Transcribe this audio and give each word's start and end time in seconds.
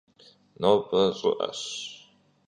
Nobe 0.59 1.01
ş'ı'eş. 1.17 1.61